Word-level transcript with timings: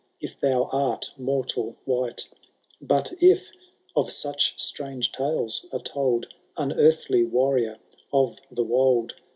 If 0.19 0.39
thou 0.39 0.63
art 0.71 1.13
mortal 1.15 1.75
wight! 1.85 2.27
But 2.81 3.13
if— 3.21 3.51
of 3.95 4.09
such 4.11 4.59
strange 4.59 5.11
tales 5.11 5.67
are 5.71 5.77
told,— 5.79 6.33
Unearthly 6.57 7.23
warrior 7.23 7.77
of 8.11 8.39
the 8.49 8.63
wold. 8.63 9.13